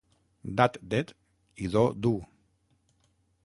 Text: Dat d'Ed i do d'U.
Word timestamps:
Dat 0.61 0.73
d'Ed 0.89 1.09
i 1.65 1.71
do 1.77 1.85
d'U. 2.01 2.15